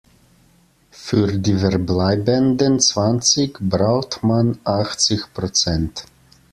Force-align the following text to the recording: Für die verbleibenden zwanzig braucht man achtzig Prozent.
Für 0.89 1.27
die 1.37 1.59
verbleibenden 1.59 2.79
zwanzig 2.79 3.59
braucht 3.59 4.23
man 4.23 4.57
achtzig 4.63 5.31
Prozent. 5.31 6.05